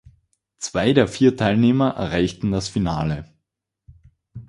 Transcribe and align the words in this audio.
Zwei 0.57 0.93
der 0.93 1.07
vier 1.07 1.37
Teilnehmer 1.37 1.89
erreichten 1.91 2.51
das 2.51 2.67
Finale. 2.69 3.31